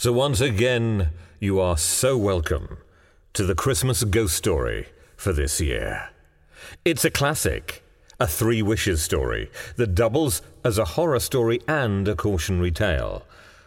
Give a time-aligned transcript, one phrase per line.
[0.00, 2.78] So once again, you are so welcome
[3.34, 6.08] to the Christmas ghost story for this year.
[6.86, 7.82] It's a classic,
[8.18, 13.26] a three wishes story that doubles as a horror story and a cautionary tale,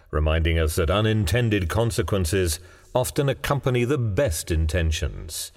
[0.09, 2.59] reminding us that unintended consequences
[2.95, 5.51] often accompany the best intentions.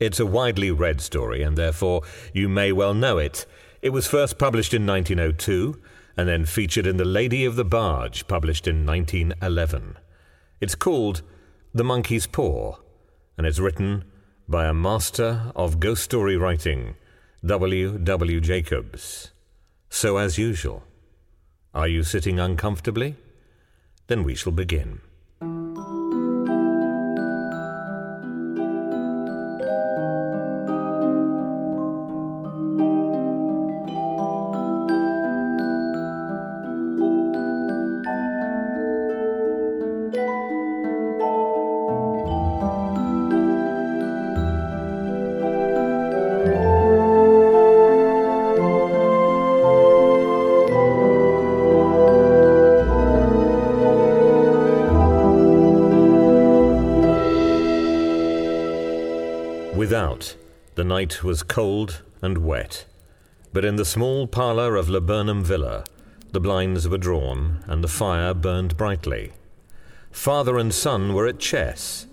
[0.00, 2.02] It's a widely read story, and therefore
[2.34, 3.46] you may well know it.
[3.80, 5.80] It was first published in 1902
[6.16, 9.96] and then featured in The Lady of the Barge, published in 1911.
[10.60, 11.22] It's called
[11.72, 12.76] The Monkey's Paw,
[13.36, 14.04] and it's written
[14.48, 16.96] by a master of ghost story writing,
[17.44, 17.98] W.
[17.98, 18.40] W.
[18.40, 19.30] Jacobs.
[19.88, 20.84] So, as usual,
[21.72, 23.16] are you sitting uncomfortably?
[24.08, 25.00] Then we shall begin.
[60.80, 62.86] The night was cold and wet,
[63.52, 65.84] but in the small parlour of Laburnum Villa,
[66.32, 69.32] the blinds were drawn and the fire burned brightly.
[70.10, 72.06] Father and son were at chess.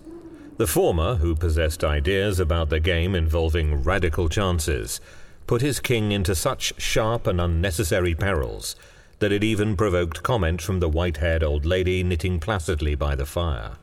[0.57, 4.99] The former, who possessed ideas about the game involving radical chances,
[5.45, 8.75] put his king into such sharp and unnecessary perils
[9.19, 13.25] that it even provoked comment from the white haired old lady knitting placidly by the
[13.25, 13.77] fire.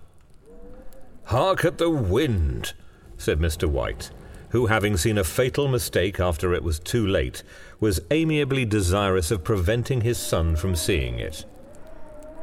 [1.25, 2.75] Hark at the wind!
[3.17, 3.67] said Mr.
[3.67, 4.11] White,
[4.55, 7.43] who, having seen a fatal mistake after it was too late,
[7.81, 11.45] was amiably desirous of preventing his son from seeing it.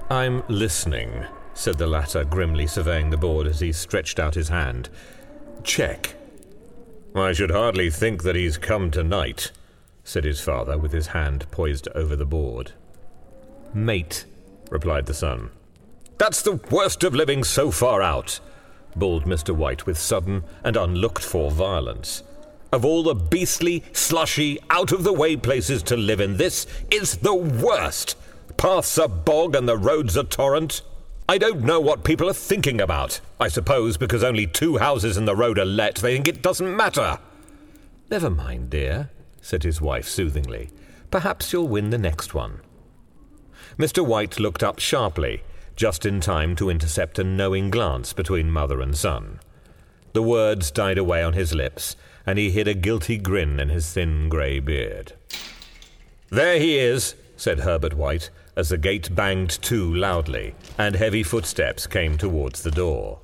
[0.10, 4.90] I'm listening, said the latter, grimly surveying the board as he stretched out his hand.
[5.64, 6.16] Check.
[7.16, 9.54] I should hardly think that he's come tonight,
[10.04, 12.74] said his father, with his hand poised over the board.
[13.74, 14.26] Mate,
[14.70, 15.50] replied the son.
[16.18, 18.42] That's the worst of living so far out,
[18.96, 19.56] bawled Mr.
[19.56, 22.24] White with sudden and unlooked for violence.
[22.72, 27.18] Of all the beastly, slushy, out of the way places to live in, this is
[27.18, 28.16] the worst.
[28.58, 30.82] Paths are bog and the roads a torrent.
[31.28, 33.20] I don't know what people are thinking about.
[33.40, 36.76] I suppose because only two houses in the road are let, they think it doesn't
[36.76, 37.20] matter.
[38.10, 39.10] Never mind, dear,
[39.42, 40.70] said his wife soothingly.
[41.10, 42.62] Perhaps you'll win the next one.
[43.78, 44.06] Mr.
[44.06, 45.42] White looked up sharply
[45.82, 49.40] just in time to intercept a knowing glance between mother and son.
[50.14, 53.92] The words died away on his lips, and he hid a guilty grin in his
[53.92, 55.14] thin grey beard.
[56.30, 61.88] There he is, said Herbert White, as the gate banged to loudly, and heavy footsteps
[61.88, 63.18] came towards the door.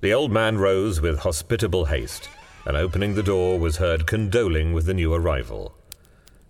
[0.00, 2.30] The old man rose with hospitable haste,
[2.64, 5.74] and opening the door was heard condoling with the new arrival.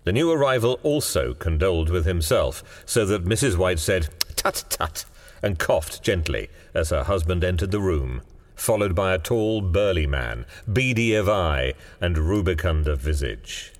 [0.05, 3.57] The new arrival also condoled with himself, so that Mrs.
[3.57, 4.09] White said,
[4.41, 5.05] Tut, tut,
[5.43, 8.23] and coughed gently as her husband entered the room,
[8.55, 13.75] followed by a tall, burly man, beady of eye and rubicund of visage.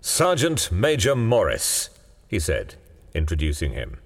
[0.00, 1.90] Sergeant Major Morris,
[2.28, 2.76] he said,
[3.12, 3.96] introducing him.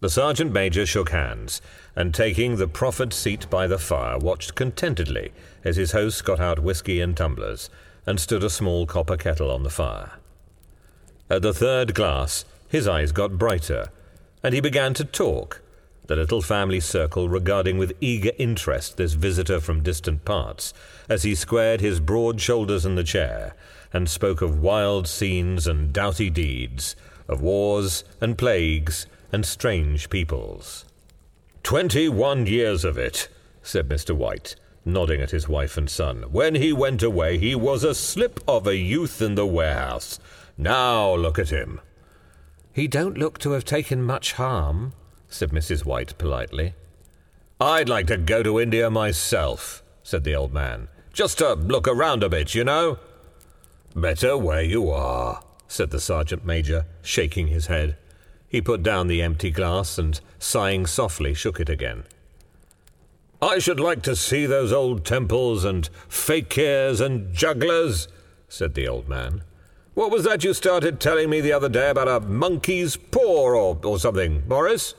[0.00, 1.62] The sergeant major shook hands,
[1.96, 5.32] and taking the proffered seat by the fire, watched contentedly
[5.64, 7.70] as his host got out whisky and tumblers
[8.04, 10.18] and stood a small copper kettle on the fire.
[11.30, 13.88] At the third glass, his eyes got brighter,
[14.48, 15.60] and he began to talk,
[16.06, 20.72] the little family circle regarding with eager interest this visitor from distant parts,
[21.06, 23.54] as he squared his broad shoulders in the chair,
[23.92, 26.96] and spoke of wild scenes and doughty deeds,
[27.28, 30.86] of wars and plagues and strange peoples.
[31.62, 33.28] Twenty one years of it,
[33.62, 34.16] said Mr.
[34.16, 36.22] White, nodding at his wife and son.
[36.32, 40.18] When he went away, he was a slip of a youth in the warehouse.
[40.56, 41.82] Now look at him.
[42.78, 44.92] He don't look to have taken much harm,
[45.28, 45.84] said Mrs.
[45.84, 46.74] White politely.
[47.60, 50.86] I'd like to go to India myself, said the old man.
[51.12, 53.00] Just to look around a bit, you know.
[53.96, 57.96] Better where you are, said the sergeant major, shaking his head.
[58.48, 62.04] He put down the empty glass and, sighing softly, shook it again.
[63.42, 68.06] I should like to see those old temples and fakirs and jugglers,
[68.48, 69.42] said the old man.
[69.98, 73.80] What was that you started telling me the other day about a monkey's paw or,
[73.82, 74.94] or something, Morris?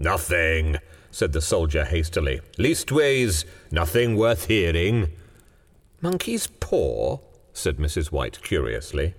[0.00, 0.78] Nothing,
[1.12, 2.40] said the soldier hastily.
[2.58, 5.12] Leastways, nothing worth hearing.
[6.00, 7.20] Monkey's paw?
[7.52, 8.10] said Mrs.
[8.10, 9.14] White curiously.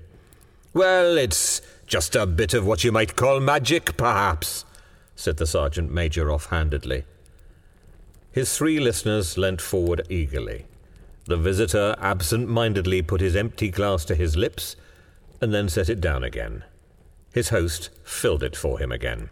[0.74, 4.66] Well, it's just a bit of what you might call magic, perhaps,
[5.16, 7.06] said the sergeant major offhandedly.
[8.34, 10.66] His three listeners leant forward eagerly.
[11.28, 14.76] The visitor absent mindedly put his empty glass to his lips
[15.42, 16.64] and then set it down again.
[17.34, 19.30] His host filled it for him again.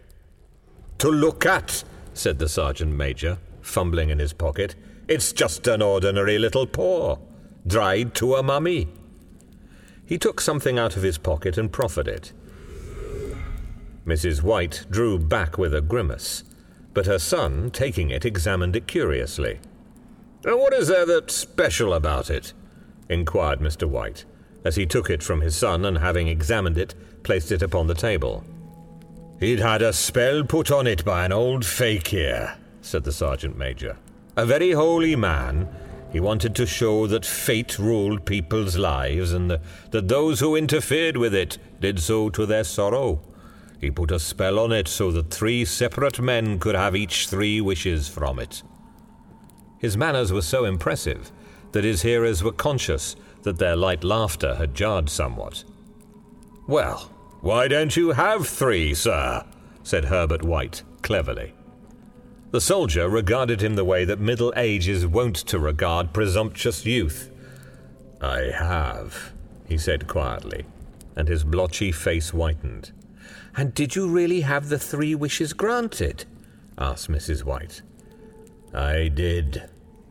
[0.98, 4.74] To look at, said the sergeant major, fumbling in his pocket.
[5.08, 7.16] It's just an ordinary little paw,
[7.66, 8.88] dried to a mummy.
[10.04, 12.32] He took something out of his pocket and proffered it.
[14.06, 14.42] Mrs.
[14.42, 16.42] White drew back with a grimace,
[16.94, 19.60] but her son, taking it, examined it curiously.
[20.42, 22.52] What is there that's special about it?
[23.08, 23.88] inquired Mr.
[23.88, 24.24] White,
[24.64, 27.94] as he took it from his son and, having examined it, placed it upon the
[27.94, 28.44] table.
[29.38, 33.96] He'd had a spell put on it by an old fakir, said the sergeant major.
[34.36, 35.68] A very holy man.
[36.12, 41.34] He wanted to show that fate ruled people's lives and that those who interfered with
[41.34, 43.22] it did so to their sorrow.
[43.80, 47.60] He put a spell on it so that three separate men could have each three
[47.60, 48.62] wishes from it.
[49.78, 51.32] His manners were so impressive
[51.72, 55.64] that his hearers were conscious that their light laughter had jarred somewhat.
[56.66, 57.10] Well,
[57.40, 59.44] why don't you have three, sir?
[59.82, 61.54] said Herbert White cleverly.
[62.50, 67.30] The soldier regarded him the way that middle age is wont to regard presumptuous youth.
[68.20, 69.32] I have,
[69.66, 70.66] he said quietly,
[71.16, 72.92] and his blotchy face whitened.
[73.56, 76.24] And did you really have the three wishes granted?
[76.76, 77.44] asked Mrs.
[77.44, 77.82] White.
[78.74, 79.68] I did,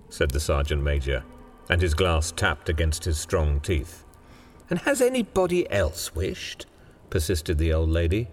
[0.10, 1.24] said the sergeant major,
[1.69, 4.04] and his glass tapped against his strong teeth.
[4.69, 6.66] And has anybody else wished?
[7.10, 8.27] persisted the old lady.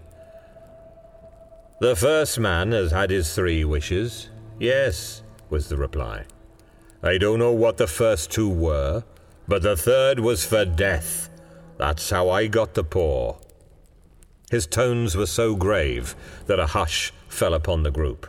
[1.80, 4.30] The first man has had his three wishes.
[4.58, 6.24] Yes, was the reply.
[7.02, 9.04] I don't know what the first two were,
[9.46, 11.30] but the third was for death.
[11.78, 13.36] That's how I got the paw.
[14.50, 16.16] His tones were so grave
[16.46, 18.26] that a hush fell upon the group.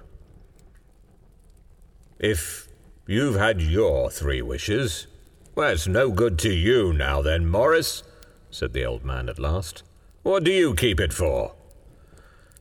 [2.20, 2.67] If
[3.08, 5.08] you've had your three wishes,
[5.56, 8.04] well, it's no good to you now then, Morris,
[8.52, 9.82] said the old man at last.
[10.22, 11.56] What do you keep it for?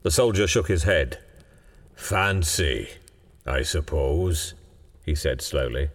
[0.02, 1.18] The soldier shook his head.
[1.94, 2.88] Fancy,
[3.44, 4.54] I suppose,
[5.04, 5.90] he said slowly.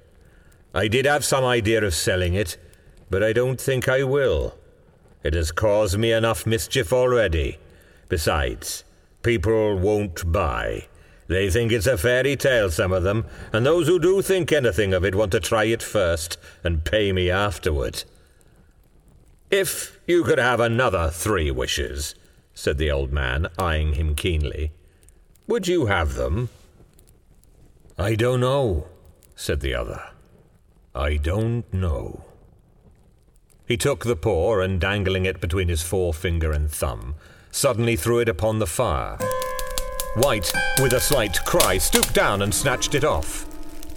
[0.74, 2.58] I did have some idea of selling it,
[3.10, 4.58] but I don't think I will.
[5.24, 7.58] It has caused me enough mischief already.
[8.10, 8.84] Besides,
[9.24, 10.88] people won't buy.
[11.32, 14.94] They think it's a fairy tale, some of them, and those who do think anything
[14.94, 18.04] of it want to try it first and pay me afterward.
[19.50, 22.16] If you could have another three wishes,
[22.54, 24.74] said the old man, eyeing him keenly,
[25.48, 26.50] would you have them?
[27.98, 28.90] I don't know,
[29.34, 30.02] said the other.
[30.94, 32.26] I don't know.
[33.66, 37.16] He took the paw and, dangling it between his forefinger and thumb,
[37.52, 39.18] suddenly threw it upon the fire.
[40.16, 43.46] White, with a slight cry, stooped down and snatched it off.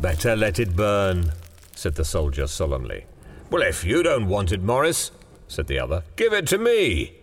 [0.00, 1.32] Better let it burn,
[1.74, 3.06] said the soldier solemnly.
[3.50, 5.10] Well, if you don't want it, Morris,
[5.48, 7.16] said the other, give it to me.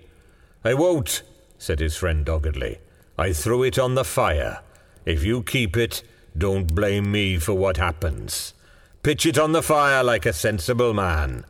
[0.65, 1.23] I won't,
[1.57, 2.79] said his friend doggedly.
[3.17, 4.59] I threw it on the fire.
[5.05, 6.03] If you keep it,
[6.37, 8.53] don't blame me for what happens.
[9.03, 11.45] Pitch it on the fire like a sensible man.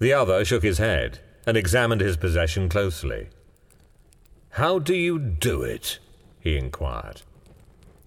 [0.00, 3.28] The other shook his head and examined his possession closely.
[4.52, 5.98] How do you do it?
[6.38, 7.22] he inquired.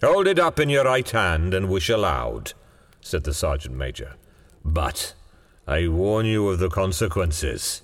[0.03, 2.53] Hold it up in your right hand and wish aloud,
[3.01, 4.13] said the sergeant major.
[4.63, 5.15] But
[5.65, 7.81] I warn you of the consequences.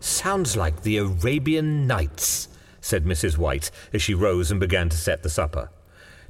[0.00, 2.48] Sounds like the Arabian Nights,
[2.80, 3.38] said Mrs.
[3.38, 5.70] White as she rose and began to set the supper.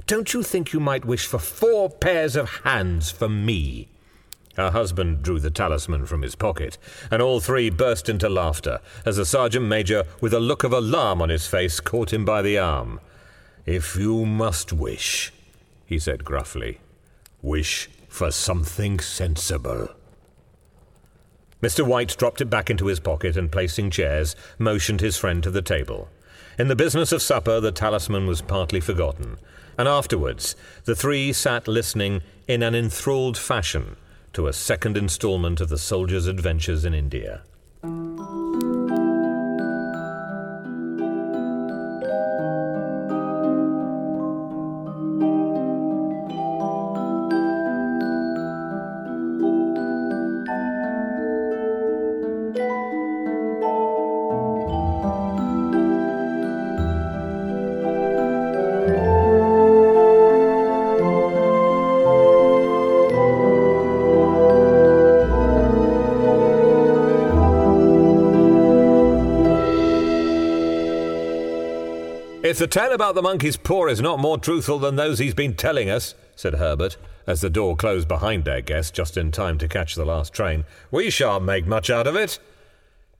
[0.05, 3.89] Don't you think you might wish for four pairs of hands for me?
[4.55, 6.77] Her husband drew the talisman from his pocket,
[7.11, 11.21] and all three burst into laughter as the sergeant major, with a look of alarm
[11.21, 13.01] on his face, caught him by the arm.
[13.65, 15.33] If you must wish,
[15.85, 16.79] he said gruffly,
[17.41, 19.89] wish for something sensible.
[21.61, 21.85] Mr.
[21.85, 25.61] White dropped it back into his pocket and, placing chairs, motioned his friend to the
[25.61, 26.07] table.
[26.57, 29.37] In the business of supper, the talisman was partly forgotten,
[29.77, 33.97] and afterwards the three sat listening in an enthralled fashion
[34.35, 37.41] to a second installment of the soldier's adventures in India.
[72.55, 75.55] If the tale about the monkey's paw is not more truthful than those he's been
[75.55, 76.95] telling us, said Herbert,
[77.27, 80.63] as the door closed behind their guest just in time to catch the last train,
[80.89, 82.39] we shan't make much out of it.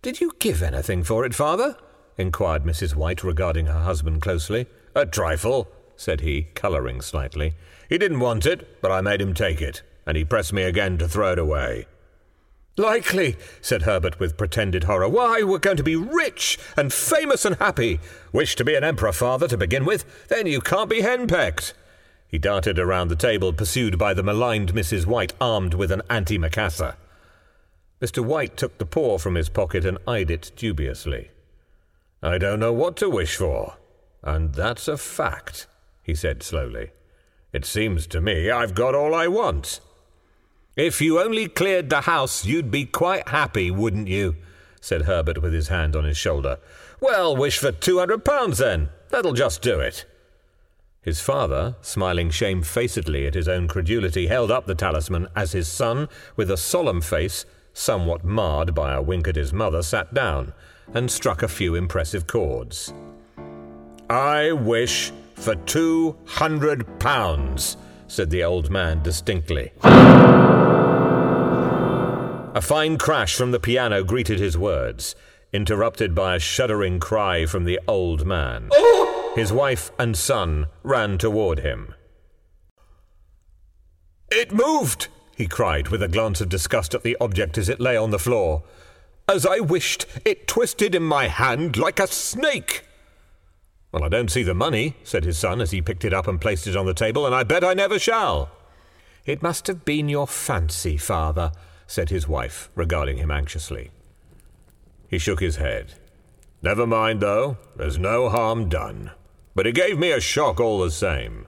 [0.01, 1.75] Did you give anything for it, father?
[2.18, 2.96] inquired Mrs.
[2.96, 4.68] White, regarding her husband closely.
[4.96, 7.56] A trifle, said he, colouring slightly.
[7.89, 10.98] He didn't want it, but I made him take it, and he pressed me again
[11.00, 11.88] to throw it away.
[12.77, 15.08] Likely, said Herbert with pretended horror.
[15.08, 18.01] Why, we're going to be rich and famous and happy.
[18.34, 20.27] Wish to be an emperor, father, to begin with.
[20.27, 21.74] Then you can't be henpecked.
[22.27, 25.05] He darted around the table, pursued by the maligned Mrs.
[25.05, 26.96] White, armed with an antimacassar.
[28.01, 28.24] Mr.
[28.24, 31.32] White took the paw from his pocket and eyed it dubiously.
[32.22, 33.75] I don't know what to wish for,
[34.22, 35.67] and that's a fact,
[36.03, 36.91] he said slowly.
[37.53, 39.79] It seems to me I've got all I want.
[40.75, 44.36] If you only cleared the house, you'd be quite happy, wouldn't you?
[44.82, 46.58] said Herbert with his hand on his shoulder.
[47.00, 48.89] Well, wish for two hundred pounds then.
[49.10, 50.05] That'll just do it.
[51.01, 56.10] His father, smiling shamefacedly at his own credulity, held up the talisman as his son,
[56.36, 60.53] with a solemn face, somewhat marred by a wink at his mother, sat down
[60.94, 62.94] and struck a few impressive chords.
[64.10, 67.77] I wish for two hundred pounds,
[68.08, 69.72] said the old man distinctly.
[72.55, 75.13] A fine crash from the piano greeted his words,
[75.51, 78.69] interrupted by a shuddering cry from the old man.
[78.71, 79.33] Oh!
[79.35, 81.93] His wife and son ran toward him.
[84.31, 87.97] It moved, he cried, with a glance of disgust at the object as it lay
[87.97, 88.63] on the floor.
[89.27, 92.85] As I wished, it twisted in my hand like a snake.
[93.91, 96.39] Well, I don't see the money, said his son as he picked it up and
[96.39, 98.50] placed it on the table, and I bet I never shall.
[99.25, 101.51] It must have been your fancy, father,
[101.88, 103.92] said his wife, regarding him anxiously.
[105.08, 105.94] He shook his head.
[106.62, 107.58] Never mind, though.
[107.75, 109.12] There's no harm done.
[109.54, 111.48] But it gave me a shock all the same.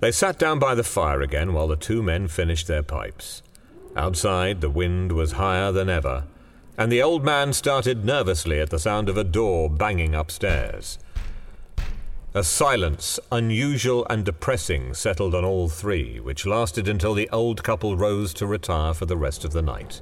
[0.00, 3.42] They sat down by the fire again while the two men finished their pipes.
[3.94, 6.24] Outside, the wind was higher than ever,
[6.76, 10.98] and the old man started nervously at the sound of a door banging upstairs.
[12.34, 17.94] A silence, unusual and depressing, settled on all three, which lasted until the old couple
[17.94, 20.00] rose to retire for the rest of the night.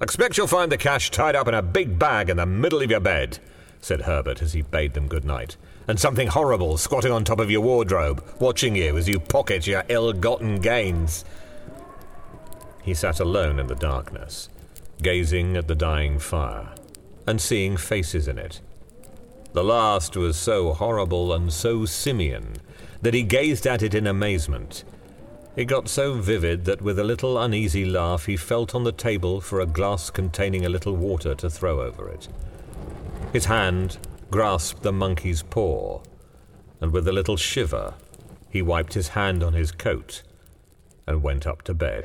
[0.00, 2.92] Expect you'll find the cash tied up in a big bag in the middle of
[2.92, 3.40] your bed,
[3.80, 5.56] said Herbert as he bade them good night,
[5.88, 9.82] and something horrible squatting on top of your wardrobe, watching you as you pocket your
[9.88, 11.24] ill gotten gains.
[12.84, 14.48] He sat alone in the darkness,
[15.02, 16.68] gazing at the dying fire,
[17.26, 18.60] and seeing faces in it
[19.52, 22.56] the last was so horrible and so simian
[23.02, 24.84] that he gazed at it in amazement.
[25.54, 29.40] It got so vivid that with a little uneasy laugh he felt on the table
[29.40, 32.28] for a glass containing a little water to throw over it.
[33.32, 33.98] His hand
[34.30, 36.00] grasped the monkey's paw,
[36.80, 37.94] and with a little shiver
[38.48, 40.22] he wiped his hand on his coat
[41.06, 42.04] and went up to bed.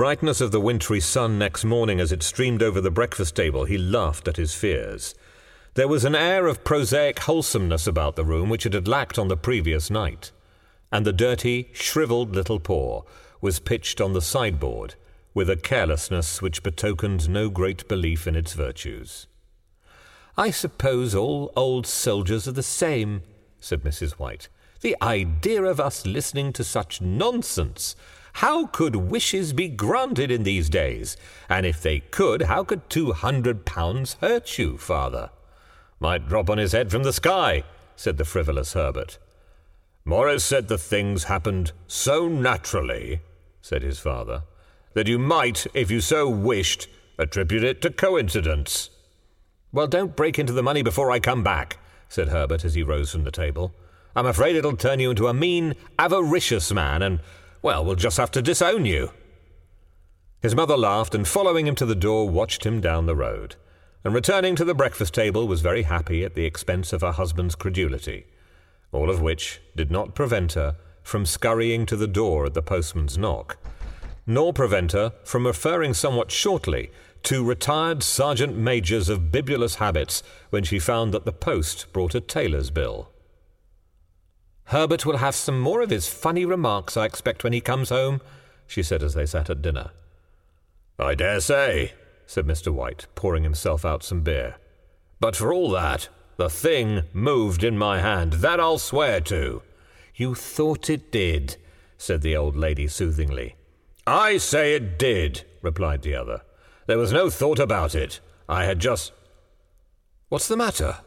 [0.00, 3.76] Brightness of the wintry sun next morning, as it streamed over the breakfast table, he
[3.76, 5.14] laughed at his fears.
[5.74, 9.28] There was an air of prosaic wholesomeness about the room which it had lacked on
[9.28, 10.32] the previous night,
[10.90, 13.02] and the dirty, shrivelled little paw
[13.42, 14.94] was pitched on the sideboard
[15.34, 19.26] with a carelessness which betokened no great belief in its virtues.
[20.34, 23.20] I suppose all old soldiers are the same,
[23.60, 24.12] said Mrs.
[24.12, 24.48] White.
[24.80, 27.94] The idea of us listening to such nonsense!
[28.34, 31.16] How could wishes be granted in these days?
[31.48, 35.30] And if they could, how could two hundred pounds hurt you, father?
[35.98, 37.64] Might drop on his head from the sky,
[37.96, 39.18] said the frivolous Herbert.
[40.04, 43.20] Morris said the things happened so naturally,
[43.60, 44.44] said his father,
[44.94, 48.90] that you might, if you so wished, attribute it to coincidence.
[49.72, 51.76] Well, don't break into the money before I come back,
[52.08, 53.74] said Herbert as he rose from the table.
[54.16, 57.20] I'm afraid it'll turn you into a mean, avaricious man, and
[57.62, 59.12] well, we'll just have to disown you.
[60.40, 63.56] His mother laughed and, following him to the door, watched him down the road,
[64.02, 67.54] and returning to the breakfast table, was very happy at the expense of her husband's
[67.54, 68.24] credulity,
[68.92, 73.18] all of which did not prevent her from scurrying to the door at the postman's
[73.18, 73.58] knock,
[74.26, 76.90] nor prevent her from referring somewhat shortly
[77.22, 82.20] to retired sergeant majors of bibulous habits when she found that the post brought a
[82.20, 83.10] tailor's bill.
[84.70, 88.20] Herbert will have some more of his funny remarks, I expect, when he comes home,
[88.68, 89.90] she said as they sat at dinner.
[90.96, 92.72] I dare say, said Mr.
[92.72, 94.58] White, pouring himself out some beer.
[95.18, 99.62] But for all that, the thing moved in my hand, that I'll swear to.
[100.14, 101.56] You thought it did,
[101.98, 103.56] said the old lady soothingly.
[104.06, 106.42] I say it did, replied the other.
[106.86, 108.20] There was no thought about it.
[108.48, 109.10] I had just.
[110.28, 110.98] What's the matter?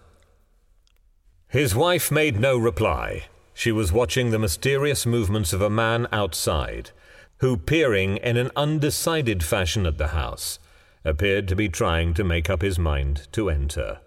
[1.48, 3.28] His wife made no reply.
[3.54, 6.92] She was watching the mysterious movements of a man outside,
[7.38, 10.60] who, peering in an undecided fashion at the house,
[11.06, 14.00] appeared to be trying to make up his mind to enter.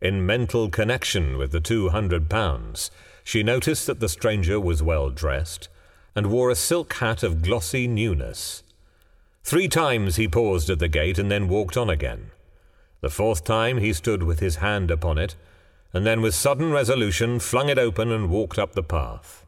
[0.00, 2.90] In mental connection with the two hundred pounds,
[3.24, 5.68] she noticed that the stranger was well dressed
[6.14, 8.62] and wore a silk hat of glossy newness.
[9.42, 12.30] Three times he paused at the gate and then walked on again.
[13.00, 15.34] The fourth time he stood with his hand upon it,
[15.94, 19.46] and then with sudden resolution flung it open and walked up the path.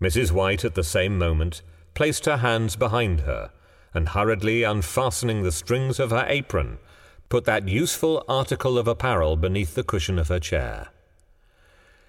[0.00, 0.32] Mrs.
[0.32, 1.62] White at the same moment
[1.94, 3.50] placed her hands behind her,
[3.92, 6.78] and hurriedly unfastening the strings of her apron,
[7.28, 10.88] put that useful article of apparel beneath the cushion of her chair.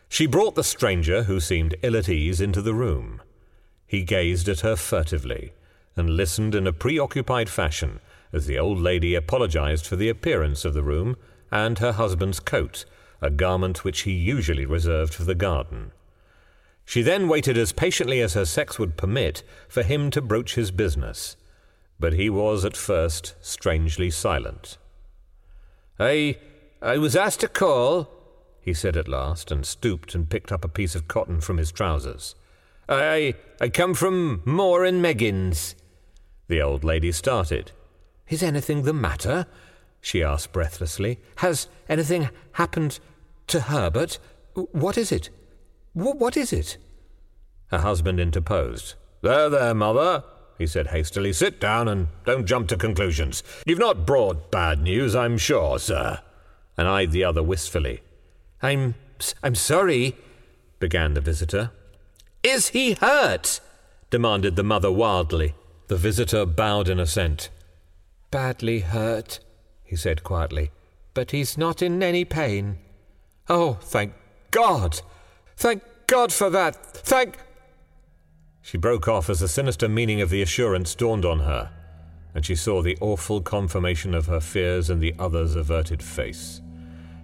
[0.07, 3.21] She brought the stranger, who seemed ill at ease, into the room.
[3.85, 5.51] He gazed at her furtively,
[5.97, 7.99] and listened in a preoccupied fashion
[8.31, 11.17] as the old lady apologized for the appearance of the room
[11.51, 12.85] and her husband's coat,
[13.23, 15.93] a garment which he usually reserved for the garden.
[16.85, 20.71] She then waited as patiently as her sex would permit for him to broach his
[20.71, 21.37] business,
[21.97, 24.77] but he was at first strangely silent.
[25.97, 26.37] I
[26.81, 28.09] I was asked to call,
[28.59, 31.71] he said at last, and stooped and picked up a piece of cotton from his
[31.71, 32.35] trousers.
[32.89, 35.75] I I come from Maw and Meggins.
[36.49, 37.71] The old lady started.
[38.27, 39.47] Is anything the matter?
[40.01, 41.21] she asked breathlessly.
[41.37, 42.99] Has anything happened
[43.47, 44.19] to Herbert?
[44.53, 45.29] What is it?
[45.93, 46.77] what is it?
[47.67, 48.95] Her husband interposed.
[49.21, 50.23] There, there, mother,
[50.57, 51.33] he said hastily.
[51.33, 53.43] Sit down and don't jump to conclusions.
[53.65, 56.19] You've not brought bad news, I'm sure, sir.
[56.77, 58.01] And eyed the other wistfully.
[58.61, 58.95] I'm
[59.43, 60.15] I'm sorry,
[60.79, 61.71] began the visitor.
[62.41, 63.61] Is he hurt?
[64.09, 65.55] demanded the mother wildly.
[65.87, 67.49] The visitor bowed in assent.
[68.31, 69.39] Badly hurt,
[69.83, 70.71] he said quietly,
[71.13, 72.79] but he's not in any pain.
[73.49, 74.13] Oh, thank
[74.51, 75.01] God!
[75.57, 76.75] Thank God for that!
[76.75, 77.37] Thank.
[78.61, 81.71] She broke off as the sinister meaning of the assurance dawned on her,
[82.33, 86.61] and she saw the awful confirmation of her fears in the other's averted face.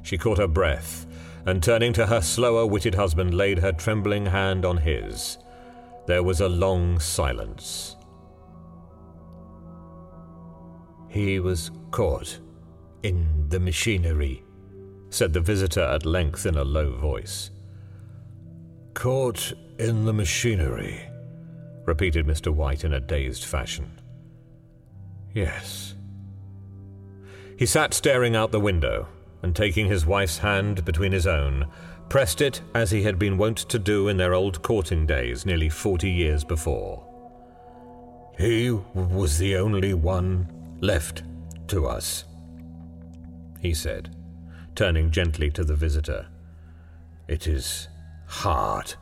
[0.03, 1.05] She caught her breath,
[1.45, 5.38] and turning to her slower witted husband, laid her trembling hand on his.
[6.05, 7.95] There was a long silence.
[11.08, 12.39] He was caught
[13.03, 14.43] in the machinery,
[15.10, 17.52] said the visitor at length in a low voice.
[18.93, 21.02] Caught in the machinery,
[21.86, 22.54] repeated Mr.
[22.54, 24.00] White in a dazed fashion.
[25.34, 25.95] Yes.
[27.58, 29.08] He sat staring out the window,
[29.41, 31.67] and taking his wife's hand between his own,
[32.10, 35.69] pressed it as he had been wont to do in their old courting days nearly
[35.69, 37.06] forty years before.
[38.38, 40.48] He was the only one
[40.82, 41.24] left
[41.67, 42.26] to us,
[43.60, 44.15] he said,
[44.75, 46.27] turning gently to the visitor.
[47.27, 47.88] It is
[48.27, 48.95] hard.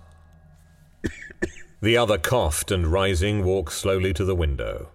[1.82, 4.89] the other coughed and, rising, walked slowly to the window.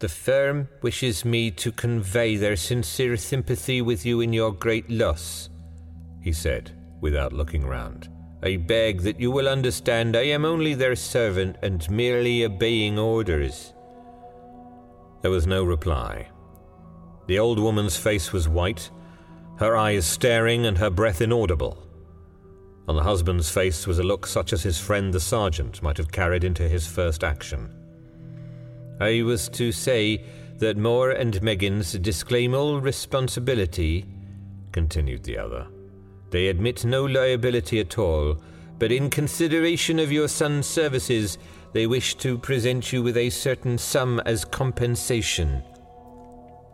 [0.00, 5.48] The firm wishes me to convey their sincere sympathy with you in your great loss,
[6.20, 8.08] he said, without looking round.
[8.42, 13.72] I beg that you will understand I am only their servant and merely obeying orders.
[15.22, 16.28] There was no reply.
[17.26, 18.90] The old woman's face was white,
[19.58, 21.84] her eyes staring and her breath inaudible.
[22.86, 26.12] On the husband's face was a look such as his friend the sergeant might have
[26.12, 27.68] carried into his first action.
[29.00, 30.24] I was to say
[30.58, 34.06] that Maw and Meggins disclaim all responsibility,
[34.72, 35.66] continued the other.
[36.30, 38.40] They admit no liability at all,
[38.78, 41.36] but in consideration of your son's services,
[41.72, 45.62] they wish to present you with a certain sum as compensation.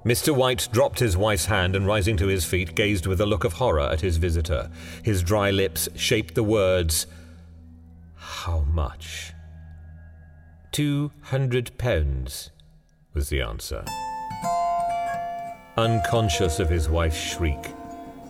[0.04, 0.34] Mr.
[0.34, 3.54] White dropped his wife's hand and, rising to his feet, gazed with a look of
[3.54, 4.70] horror at his visitor.
[5.02, 7.06] His dry lips shaped the words,
[8.14, 9.32] How much?
[10.72, 12.50] Two hundred pounds,
[13.14, 13.84] was the answer.
[15.78, 17.72] Unconscious of his wife's shriek,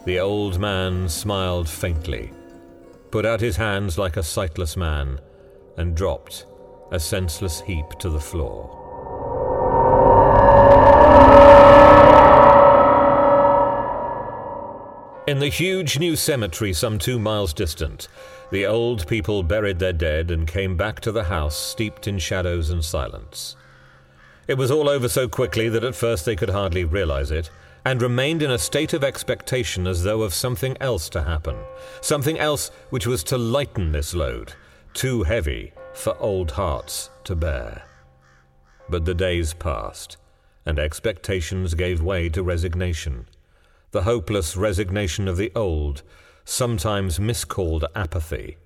[0.04, 2.30] the old man smiled faintly,
[3.10, 5.18] put out his hands like a sightless man,
[5.76, 6.46] and dropped
[6.92, 8.84] a senseless heap to the floor.
[15.26, 18.08] In the huge new cemetery some two miles distant,
[18.50, 22.68] the old people buried their dead and came back to the house steeped in shadows
[22.68, 23.56] and silence.
[24.46, 27.48] It was all over so quickly that at first they could hardly realize it,
[27.87, 31.56] and remained in a state of expectation as though of something else to happen,
[32.02, 34.52] something else which was to lighten this load,
[34.92, 37.84] too heavy for old hearts to bear.
[38.90, 40.18] But the days passed,
[40.66, 43.26] and expectations gave way to resignation
[43.94, 46.02] the hopeless resignation of the old,
[46.44, 48.57] sometimes miscalled apathy.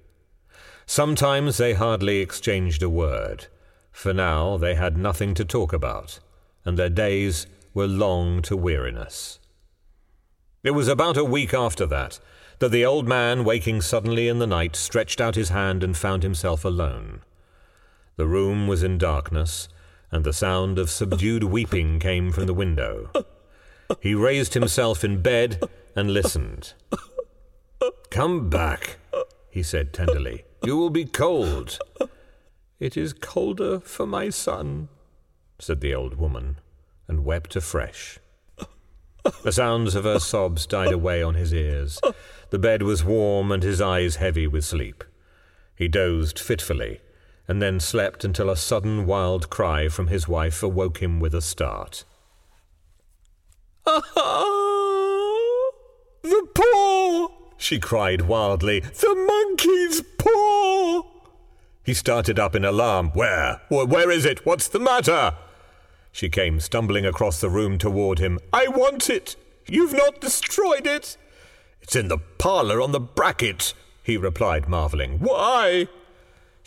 [0.86, 3.46] Sometimes they hardly exchanged a word,
[3.92, 6.18] for now they had nothing to talk about,
[6.64, 9.38] and their days were long to weariness.
[10.64, 12.18] It was about a week after that
[12.60, 16.22] that the old man, waking suddenly in the night, stretched out his hand and found
[16.22, 17.20] himself alone.
[18.16, 19.68] The room was in darkness,
[20.10, 23.10] and the sound of subdued weeping came from the window.
[24.01, 25.62] He raised himself in bed
[25.96, 26.74] and listened.
[28.11, 28.98] Come back,
[29.51, 30.44] he said tenderly.
[30.62, 31.79] You will be cold.
[32.81, 34.88] It is colder for my son,
[35.59, 36.59] said the old woman,
[37.07, 38.18] and wept afresh.
[39.42, 42.01] The sounds of her sobs died away on his ears.
[42.51, 45.05] The bed was warm and his eyes heavy with sleep.
[45.74, 47.01] He dozed fitfully,
[47.46, 51.42] and then slept until a sudden wild cry from his wife awoke him with a
[51.42, 52.05] start.
[56.22, 57.29] the paw!
[57.57, 58.81] she cried wildly.
[58.81, 61.03] The monkey's paw!
[61.83, 63.11] He started up in alarm.
[63.14, 63.62] Where?
[63.70, 64.44] Where is it?
[64.44, 65.35] What's the matter?
[66.12, 68.38] She came stumbling across the room toward him.
[68.53, 69.37] I want it.
[69.66, 71.16] You've not destroyed it.
[71.81, 73.72] It's in the parlour on the bracket,
[74.03, 75.18] he replied, marvelling.
[75.18, 75.88] Why?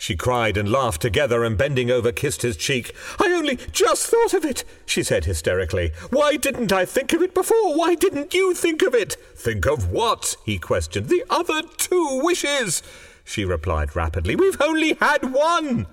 [0.02, 2.92] She cried and laughed together and bending over kissed his cheek.
[3.20, 5.92] I only just thought of it, she said hysterically.
[6.10, 7.78] Why didn't I think of it before?
[7.78, 9.12] Why didn't you think of it?
[9.36, 10.34] Think of what?
[10.44, 11.06] he questioned.
[11.06, 12.82] The other two wishes,
[13.22, 14.34] she replied rapidly.
[14.34, 15.86] We've only had one.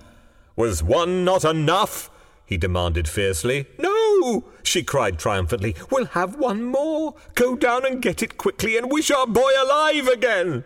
[0.56, 2.10] Was one not enough?
[2.44, 3.68] he demanded fiercely.
[3.78, 5.76] No, she cried triumphantly.
[5.88, 7.14] We'll have one more.
[7.36, 10.64] Go down and get it quickly and wish our boy alive again.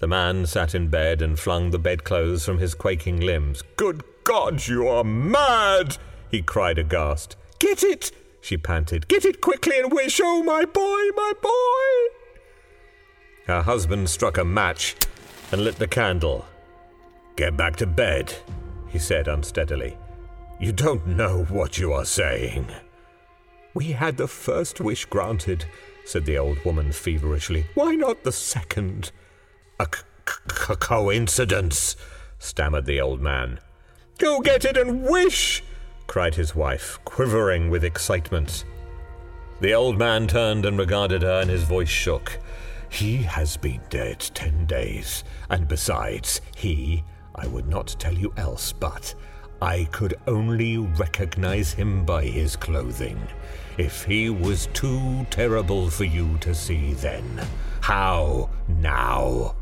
[0.00, 3.62] The man sat in bed and flung the bedclothes from his quaking limbs.
[3.76, 5.96] Good God, you are mad!
[6.30, 7.36] he cried aghast.
[7.58, 8.12] Get it!
[8.40, 9.08] she panted.
[9.08, 12.14] Get it quickly and wish, oh, my boy, my boy!
[13.46, 14.94] Her husband struck a match
[15.50, 16.46] and lit the candle.
[17.34, 18.32] Get back to bed,
[18.88, 19.96] he said unsteadily.
[20.60, 22.66] You don't know what you are saying.
[23.74, 25.64] We had the first wish granted,
[26.04, 27.66] said the old woman feverishly.
[27.74, 29.10] Why not the second?
[29.80, 30.02] A c-
[30.50, 31.96] c- coincidence,
[32.38, 33.60] stammered the old man.
[34.18, 35.62] Go get it and wish,
[36.08, 38.64] cried his wife, quivering with excitement.
[39.60, 42.38] The old man turned and regarded her, and his voice shook.
[42.88, 48.72] He has been dead ten days, and besides, he, I would not tell you else,
[48.72, 49.14] but
[49.60, 53.20] I could only recognize him by his clothing.
[53.76, 57.46] If he was too terrible for you to see then,
[57.80, 59.54] how now?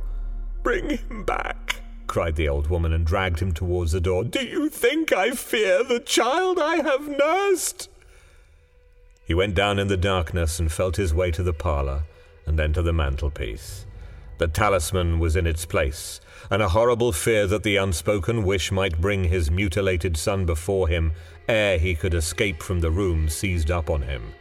[0.67, 1.77] Bring him back,
[2.09, 4.25] cried the old woman and dragged him towards the door.
[4.25, 7.89] Do you think I fear the child I have nursed?
[9.25, 12.03] He went down in the darkness and felt his way to the parlour
[12.47, 13.87] and then to the mantelpiece.
[14.39, 19.01] The talisman was in its place, and a horrible fear that the unspoken wish might
[19.01, 21.13] bring his mutilated son before him
[21.49, 24.35] ere he could escape from the room seized up on him,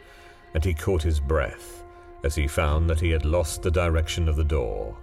[0.54, 1.84] and he caught his breath
[2.24, 4.96] as he found that he had lost the direction of the door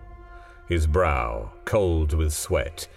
[0.73, 2.87] his brow cold with sweat.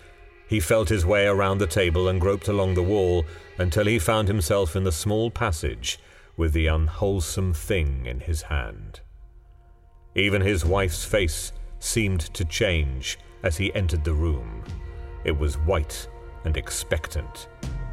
[0.49, 3.27] He felt his way around the table and groped along the wall
[3.59, 5.99] until he found himself in the small passage
[6.39, 9.01] with the unwholesome thing in his hand.
[10.15, 14.65] Even his wife's face seemed to change as he entered the room.
[15.25, 16.09] It was white
[16.45, 17.49] and expectant,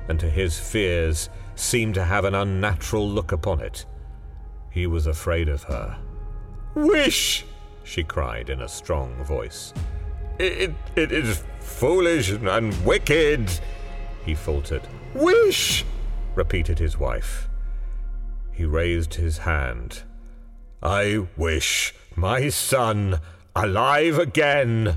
[0.08, 3.86] and to his fears seemed to have an unnatural look upon it.
[4.70, 5.98] He was afraid of her.
[6.74, 7.46] Wish!
[7.84, 9.74] She cried in a strong voice.
[10.40, 13.52] It, it is foolish and wicked,
[14.26, 14.82] he faltered.
[15.14, 15.86] Wish,
[16.36, 17.50] repeated his wife.
[18.52, 20.04] He raised his hand.
[20.82, 23.20] I wish my son
[23.56, 24.96] alive again.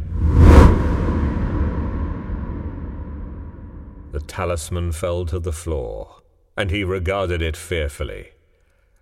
[4.12, 6.22] The talisman fell to the floor,
[6.56, 8.30] and he regarded it fearfully.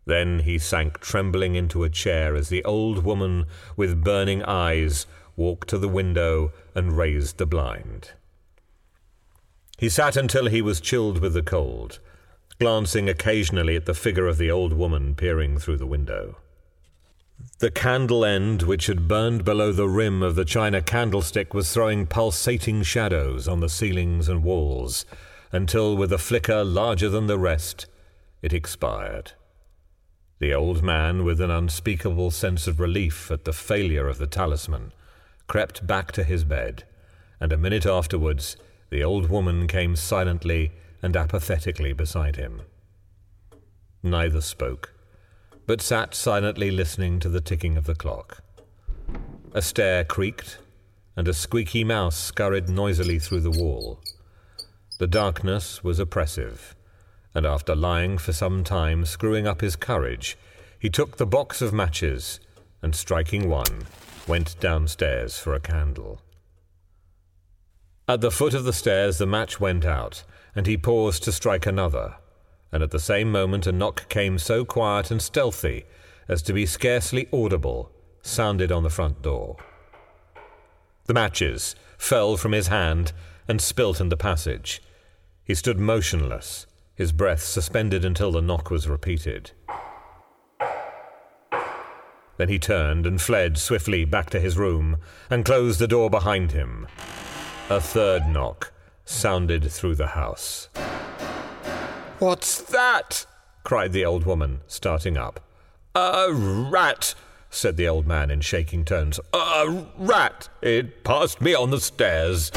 [0.07, 5.69] Then he sank trembling into a chair as the old woman, with burning eyes, walked
[5.69, 8.13] to the window and raised the blind.
[9.79, 11.99] He sat until he was chilled with the cold,
[12.59, 16.37] glancing occasionally at the figure of the old woman peering through the window.
[17.59, 22.07] The candle end, which had burned below the rim of the china candlestick, was throwing
[22.07, 25.05] pulsating shadows on the ceilings and walls,
[25.51, 27.87] until, with a flicker larger than the rest,
[28.43, 29.33] it expired.
[30.45, 34.93] The old man, with an unspeakable sense of relief at the failure of the talisman,
[35.47, 36.85] crept back to his bed,
[37.41, 38.59] and a minute afterwards
[38.91, 42.61] the old woman came silently and apathetically beside him.
[44.03, 44.93] Neither spoke,
[45.65, 48.43] but sat silently listening to the ticking of the clock.
[49.55, 50.59] A stair creaked,
[51.17, 53.99] and a squeaky mouse scurried noisily through the wall.
[54.99, 56.77] The darkness was oppressive,
[57.35, 60.39] and after lying for some time screwing up his courage,
[60.79, 62.41] he took the box of matches
[62.83, 63.87] and, striking one,
[64.29, 66.21] went downstairs for a candle.
[68.07, 71.67] At the foot of the stairs, the match went out, and he paused to strike
[71.67, 72.17] another,
[72.71, 75.85] and at the same moment a knock came so quiet and stealthy
[76.29, 77.91] as to be scarcely audible,
[78.23, 79.57] sounded on the front door.
[81.07, 83.13] The matches fell from his hand
[83.49, 84.83] and spilt in the passage.
[85.45, 89.51] He stood motionless, his breath suspended until the knock was repeated.
[92.37, 94.99] Then he turned and fled swiftly back to his room
[95.31, 96.87] and closed the door behind him.
[97.71, 98.73] A third knock
[99.05, 100.69] sounded through the house.
[102.19, 103.27] What's that?
[103.63, 105.41] cried the old woman, starting up.
[105.95, 107.15] A rat,
[107.51, 109.21] said the old man in shaking tones.
[109.33, 110.49] A rat!
[110.61, 112.51] It passed me on the stairs.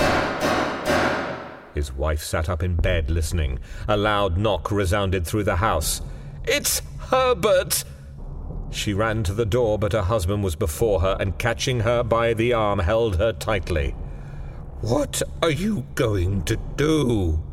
[1.78, 3.60] His wife sat up in bed listening.
[3.88, 6.02] A loud knock resounded through the house.
[6.44, 7.84] It's Herbert!
[8.72, 12.34] She ran to the door, but her husband was before her and, catching her by
[12.34, 13.92] the arm, held her tightly.
[14.82, 17.44] What are you going to do?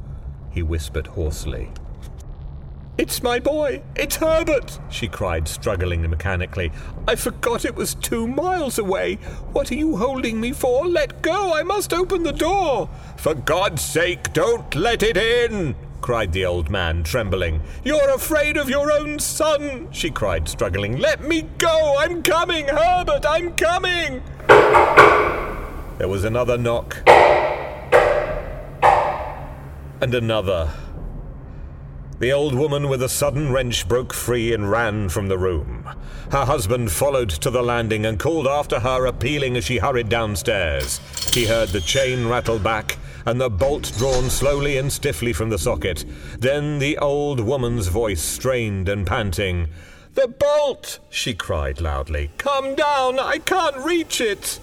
[0.51, 1.71] he whispered hoarsely.
[2.96, 3.83] It's my boy!
[3.96, 4.78] It's Herbert!
[4.88, 6.70] she cried, struggling mechanically.
[7.09, 9.16] I forgot it was two miles away.
[9.52, 10.87] What are you holding me for?
[10.87, 11.52] Let go!
[11.52, 12.88] I must open the door!
[13.16, 15.74] For God's sake, don't let it in!
[16.00, 17.61] cried the old man, trembling.
[17.83, 20.98] You're afraid of your own son, she cried, struggling.
[20.98, 21.96] Let me go!
[21.98, 23.26] I'm coming, Herbert!
[23.26, 24.22] I'm coming!
[25.98, 27.02] There was another knock.
[30.00, 30.70] And another.
[32.20, 35.88] The old woman with a sudden wrench broke free and ran from the room.
[36.31, 41.00] Her husband followed to the landing and called after her, appealing as she hurried downstairs.
[41.35, 45.59] He heard the chain rattle back and the bolt drawn slowly and stiffly from the
[45.59, 46.05] socket.
[46.38, 49.68] Then the old woman's voice, strained and panting.
[50.14, 51.00] The bolt!
[51.11, 52.31] she cried loudly.
[52.38, 53.18] Come down!
[53.18, 54.61] I can't reach it!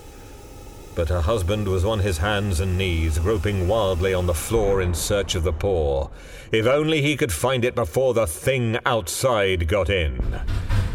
[0.93, 4.93] But her husband was on his hands and knees, groping wildly on the floor in
[4.93, 6.09] search of the paw.
[6.51, 10.41] If only he could find it before the thing outside got in.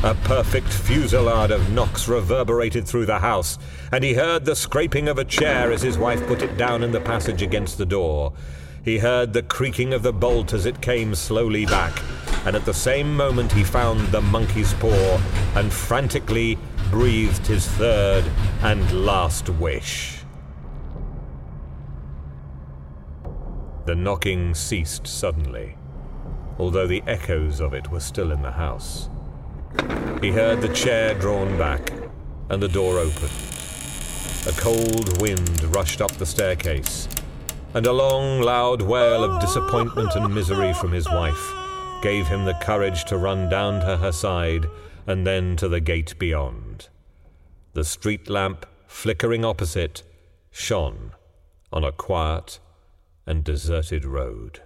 [0.02, 3.58] A perfect fusillade of knocks reverberated through the house,
[3.90, 6.92] and he heard the scraping of a chair as his wife put it down in
[6.92, 8.34] the passage against the door.
[8.84, 12.02] He heard the creaking of the bolt as it came slowly back,
[12.44, 15.20] and at the same moment he found the monkey's paw
[15.56, 16.58] and frantically
[16.90, 18.24] breathed his third
[18.62, 20.18] and last wish.
[23.86, 25.76] The knocking ceased suddenly,
[26.58, 29.08] although the echoes of it were still in the house.
[30.20, 31.92] He heard the chair drawn back
[32.50, 33.30] and the door opened.
[34.46, 37.08] A cold wind rushed up the staircase,
[37.74, 41.52] and a long, loud wail of disappointment and misery from his wife
[42.02, 44.66] gave him the courage to run down to her side
[45.06, 46.65] and then to the gate beyond.
[47.76, 50.02] The street lamp, flickering opposite,
[50.50, 51.12] shone
[51.70, 52.58] on a quiet
[53.26, 54.62] and deserted road.